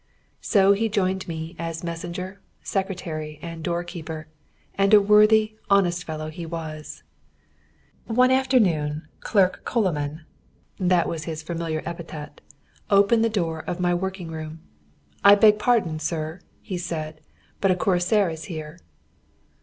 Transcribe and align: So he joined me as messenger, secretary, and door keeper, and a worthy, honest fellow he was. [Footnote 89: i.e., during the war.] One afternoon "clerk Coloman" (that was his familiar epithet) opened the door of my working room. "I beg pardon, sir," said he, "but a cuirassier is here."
So 0.41 0.71
he 0.71 0.89
joined 0.89 1.27
me 1.27 1.55
as 1.59 1.83
messenger, 1.83 2.41
secretary, 2.63 3.37
and 3.43 3.63
door 3.63 3.83
keeper, 3.83 4.27
and 4.73 4.95
a 4.95 4.99
worthy, 4.99 5.57
honest 5.69 6.05
fellow 6.05 6.31
he 6.31 6.43
was. 6.43 7.03
[Footnote 8.07 8.23
89: 8.31 8.39
i.e., 8.39 8.47
during 8.47 8.63
the 8.65 8.73
war.] 8.73 8.79
One 8.79 8.85
afternoon 8.95 9.07
"clerk 9.19 9.61
Coloman" 9.63 10.21
(that 10.79 11.07
was 11.07 11.25
his 11.25 11.43
familiar 11.43 11.83
epithet) 11.85 12.41
opened 12.89 13.23
the 13.23 13.29
door 13.29 13.59
of 13.59 13.79
my 13.79 13.93
working 13.93 14.29
room. 14.31 14.61
"I 15.23 15.35
beg 15.35 15.59
pardon, 15.59 15.99
sir," 15.99 16.39
said 16.79 17.19
he, 17.19 17.31
"but 17.61 17.69
a 17.69 17.75
cuirassier 17.75 18.31
is 18.31 18.45
here." 18.45 18.79